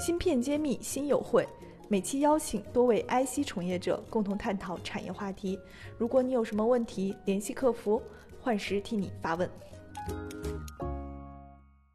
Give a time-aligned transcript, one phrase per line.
[0.00, 1.46] 芯片揭秘新友会，
[1.90, 5.60] 每期邀请多位 IC 从业者共同探讨产业话题。
[5.98, 8.02] 如果你有什么问题，联系客服，
[8.40, 9.46] 幻时替你发问。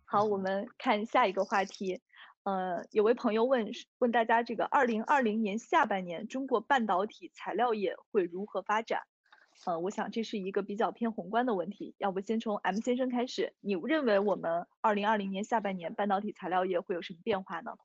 [0.05, 1.99] 好，我们看下一个话题。
[2.43, 3.65] 呃，有位朋友问
[3.97, 9.01] 问大家，这个二零二零年下半年中国半导体材料业会如何发展？
[9.65, 17.75] 呃，我想这是一个比较偏宏观的问题，要不先从 M 先生开始，你认为我们二零二零年下半年半导体材料业会有什么变化呢？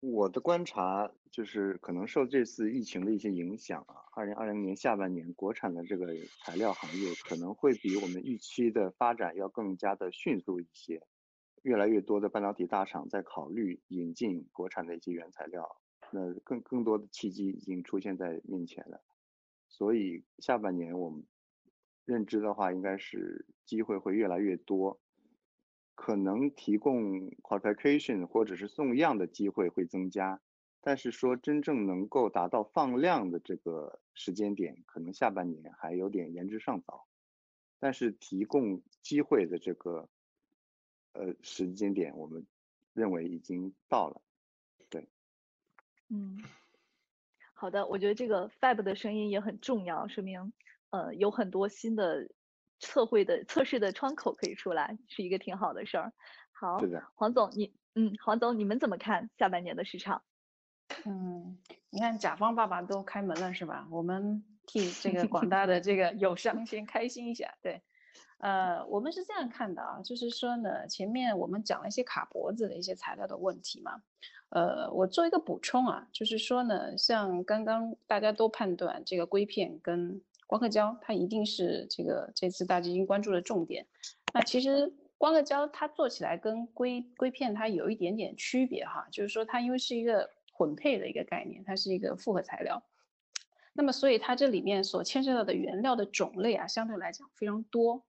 [0.00, 6.08] 我的观察就是，可能受这次疫情的一些影响啊，二零二零年下半年国产的这个
[6.44, 11.02] 材料行业可能会比我们预期的发展要更加的迅速一些，
[11.62, 15.76] 越来越多的半导体大厂在考虑引进国产的一些原材料，
[16.10, 19.00] 那更更多的契机已经出现在面前了。
[19.80, 21.24] 所以下半年我们
[22.04, 25.00] 认知的话，应该是机会会越来越多，
[25.94, 30.42] 可能提供 qualification 或者是送样的机会会增加，
[30.82, 37.06] 但是说真正能够达到放量的这个时间点，可能下半年还有点言之尚早。
[37.78, 40.10] 但是提供机会的这个
[41.14, 42.46] 呃时间点，我们
[42.92, 44.20] 认为已经到了。
[44.90, 45.08] 对，
[46.08, 46.38] 嗯。
[47.60, 50.50] 好的，我觉得这个 Fab 的声音也很重要，说明
[50.88, 52.26] 呃有很多新的
[52.78, 56.14] 测绘的测试的窗口可以出来，是一个挺好的事儿。
[56.52, 56.80] 好，
[57.14, 60.22] 黄总，你嗯，黄总，你们怎么看下半年的市场？
[61.04, 61.58] 嗯，
[61.90, 63.86] 你看甲方爸爸都开门了是吧？
[63.90, 67.58] 我们替这个广大的这个友商先开心一下。
[67.60, 67.82] 对，
[68.40, 74.02] 呃，我们是这样看的啊，就是说呢，前面我们讲了一些卡脖子的一些材料的问题嘛。
[74.48, 83.86] 呃，我做一个补充啊，就是说呢，像刚刚大家都判断这个硅片跟光刻胶，它一定是这个这次大基金关注的重点。
[84.32, 92.82] 那其实光刻胶它做起来跟硅硅片它有一点点区别哈，就是说它因为是一个混配的一个概念，它是一个复合材料，
[93.74, 98.02] 那么所以它这里面所牵涉到的原料的种类啊，相对来讲非常多。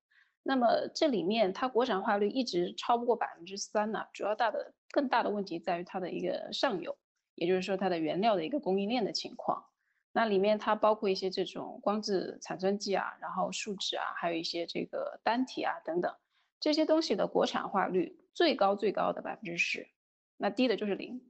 [0.43, 6.97] 那么这里面它国产化率一直超不过百分之三呢，主要大的更大的问题在于它的一个上游，
[7.35, 9.63] 也就是说它的原料的一个供应链的情况。
[10.11, 16.11] 那里面它包括一些这种光质产酸剂啊，然后树脂啊，还有一些这个单体啊等等
[16.59, 19.87] 这些东西的国产化率最高最高的百分之十，
[20.37, 21.21] 那低的就是零。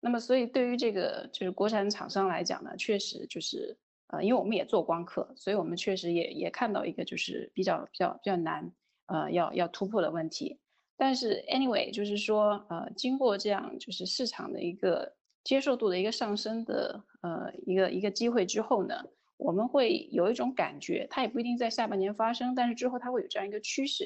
[0.00, 3.78] 那么所以对于这个就是国产厂商来讲呢，确实就是。
[4.12, 8.70] 呃，因为我们也做光刻，所以我们确实也也看到一个就是比较比较比较难，
[9.06, 10.60] 呃，要要突破的问题。
[10.98, 18.94] 但是 anyway，就是说，呃，经过这样就是市场的一个接受度的一个上升的呃一个一个机会之后呢，
[19.38, 24.04] 我们会有一种感觉，它也不一定在下半年发生，但是之后它会有这样一个趋势，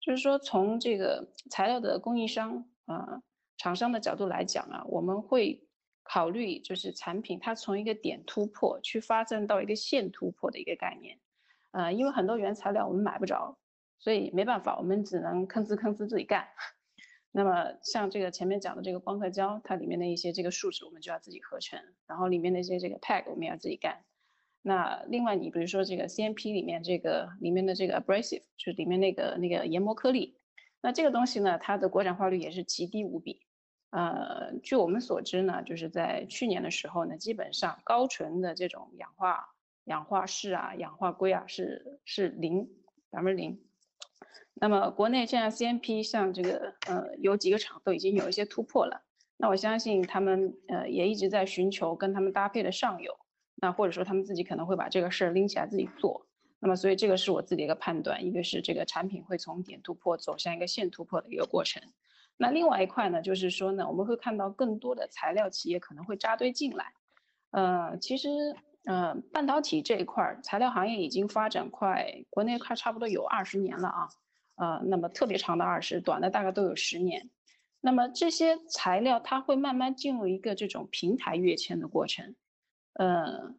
[0.00, 3.22] 就是说从这个材料的供应商啊
[3.56, 5.65] 厂商的角度来讲啊，我们会。
[6.08, 11.18] 考虑就是产品，它从一个点突破去发展到一个线突破的一个概念，
[11.72, 13.58] 呃，因为很多原材料我们买不着，
[13.98, 16.46] 所以没办法，我们只能吭哧吭哧自己干。
[17.32, 24.04] 那么像这个前面讲的这个光刻胶，它里面的一些这个树脂我们就要自己合成，然后里面的一些这个 pack 我们要自己干。
[24.62, 30.38] 那另外你比如说这个 CMP 里面这个里面的这个 abrasive，就是里面那个那个研磨颗粒，
[30.80, 33.42] 那这个东西呢，它的国产化率也是极低无比。
[33.90, 39.48] 呃，据我们所知呢，就是在去年的时候呢，基本上高纯的这种氧化
[39.84, 42.68] 氧化铯啊、氧化硅啊是是零
[43.10, 43.60] 百分之零。
[44.54, 49.02] 那么国内现在 CMP 像这个呃有几个厂都已经有一些突破了，
[49.36, 53.16] 那我相信他们呃也一直在寻求跟他们搭配的上游，
[53.54, 56.25] 那或者说他们自己可能会把这个事儿拎起来自己做。
[56.58, 61.82] 那么所以这个是我自己的一个判断，一个是这个产品会从点突破走向一个线突破的一个过程。
[62.38, 66.92] 那另外一块呢，就是说呢，我们会看到更多的材料企业可能会扎堆进来。
[67.50, 68.28] 呃，其实，
[68.84, 74.08] 呃，半导体这一块材料行业已经发展快，国内快差不多有二十年了啊。
[74.56, 77.30] 呃，那么特别长的二十，短的大概都有十年。
[77.80, 82.34] 那么这些材料它会慢慢进入一个这种平台跃迁的过程。
[82.94, 83.54] 呃，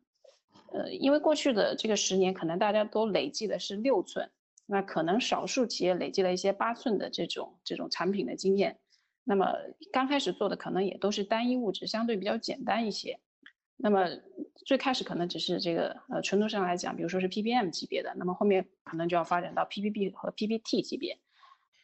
[0.72, 4.30] 呃，因为过去的这个十年，可能大家都累计的是六寸。
[4.70, 8.78] 那可能少数企业累积了一些八寸的这种这种产品的经验，
[9.24, 9.54] 那么
[9.94, 13.18] 刚开始做的可能也都是单一物质，相对比较简单一些。
[13.78, 14.10] 那么
[14.66, 21.18] 最开始可能只是这个呃纯度上来讲，比如说是 ppm 级别的，那么后面可能就要发展到 ppb 和 ppt 级别。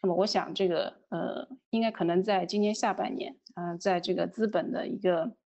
[0.01, 5.37] 那么我想这个呃应该可能在今年下半年，呃在这个资本的一个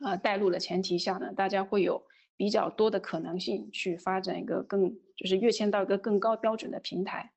[0.00, 2.06] 呃带入的前提下呢，大家会有。
[2.38, 7.32] 比较多的可能性去发展一个更，就是跃迁到一个更高标准的平台。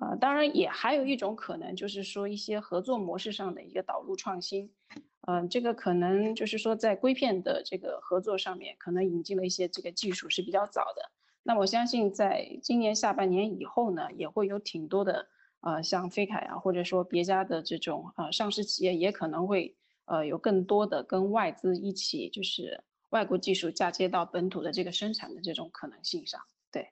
[0.00, 4.70] 啊，当然也还有一种可能，就是说一些合作模式上的一个导入创新。
[5.26, 11.12] 嗯，这个可能就是说在硅片的这个合作上面，可能引进了一些这个技术是比较早的。
[11.44, 15.28] 那我相信在今年下半年以后呢，也会有挺多的
[15.60, 19.76] 呃，像飞凯啊，或者说别家的这种呃上市企业，也可能会
[20.06, 22.82] 呃有更多的跟外资一起，就是
[23.14, 26.40] 外国技术嫁接到本土的这个生产的这种可能性上。
[26.72, 26.84] 对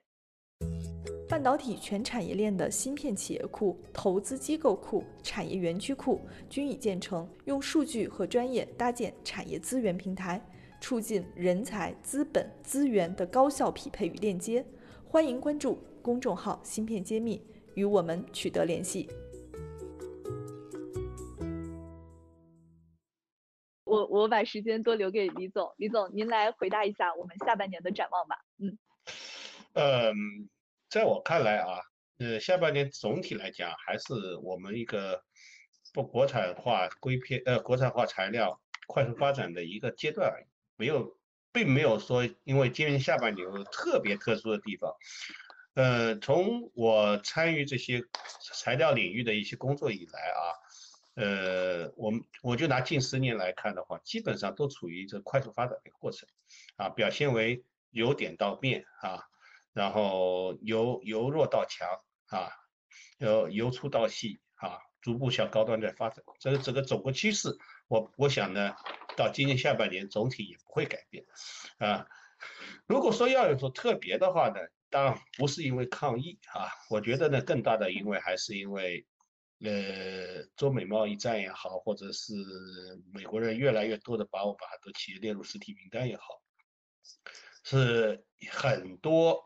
[1.27, 10.41] 半导体全产业链的芯片企业库、投资机构库、产业园区库均已建成，用数据和专业搭建产业资源平台，
[10.79, 14.65] 促进人才、资本、资源的高效匹配与链接。
[15.03, 17.45] 欢迎关注公众号“芯片揭秘”，
[17.75, 19.09] 与我们取得联系。
[24.13, 28.37] 我把时间多留给李总，李总您来回答一下我们下半年的展望吧。
[28.59, 28.77] 嗯，
[29.73, 30.49] 嗯。
[30.87, 31.79] 在我看来啊，
[32.19, 34.13] 呃，下半年总体来讲还是
[34.43, 35.23] 我们一个
[35.91, 40.31] 不国产化硅片呃国产化材料快速发展的一个阶段，
[40.75, 41.17] 没有，
[41.51, 44.93] 并没有说因为今年下半年有特别特殊的地方。
[45.73, 48.03] 呃，从我参与这些
[48.53, 50.53] 材料领域的一些工作以来啊，
[51.15, 56.27] 呃，我们我就拿近十年来看的话，基本上都处于这快速发展的过程，
[56.75, 59.23] 啊，表现为由点到面啊。
[59.73, 61.87] 然后由由弱到强
[62.27, 62.51] 啊，
[63.17, 66.23] 由由粗到细啊，逐步向高端在发展。
[66.39, 67.57] 这个这个走个趋势，
[67.87, 68.75] 我我想呢，
[69.17, 71.25] 到今年下半年总体也不会改变
[71.79, 72.05] 啊。
[72.85, 74.59] 如果说要有说特别的话呢，
[74.91, 79.07] 当然不是因为抗疫啊，我觉得呢，更大的因为还是因为，
[79.63, 82.33] 呃，中美贸易战也好，或者是
[83.13, 86.23] 美国人越来越多的把我把很多企业列入实体名单也好，
[87.63, 89.41] 是很多。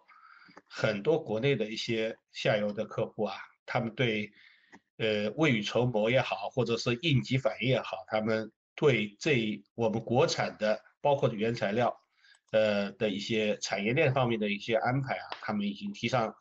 [0.70, 3.36] 很多国内的一些下游的客户啊，
[3.66, 4.32] 他们对，
[4.98, 11.96] 呃，未雨绸缪也好，或者是应急反应也好，他们对这我们国产的，包括原材料，
[12.52, 16.36] 呃的一些产业链方面的一些安排啊，他们已经提上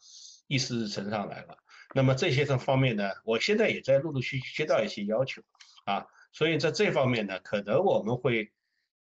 [0.47, 1.59] 议事日程上来了。
[1.95, 5.43] 那么这些这方面呢，我现在也在陆陆续续接到一些要求，
[5.85, 8.53] 啊，所以在这方面呢，可能我们会，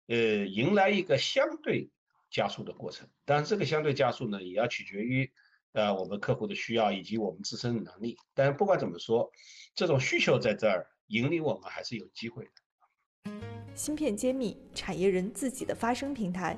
[0.07, 1.89] 呃，迎来一个相对。
[2.31, 5.31] 加速的过程，当然这个相对加速呢，也要取决于，
[5.71, 8.19] 呃，我们客户的需要以及我们自身的能力。
[8.35, 9.31] 但是不管怎么说，
[9.73, 13.31] 这种需求在这儿，引领我们还是有机会的。
[13.73, 16.55] 芯片揭秘，产业人自己的发声平台，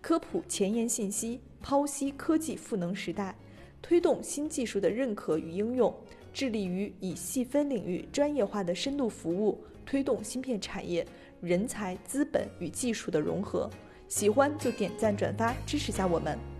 [0.00, 3.36] 科普前沿信息，剖析科技赋能时代，
[3.82, 5.94] 推动新技术的认可与应用，
[6.32, 11.06] 致力于以细分领域专业化的深度服务，推动芯片产业
[11.40, 13.68] 人才、资本与技术的融合。
[14.08, 16.59] 喜欢就点赞转发支持下我们。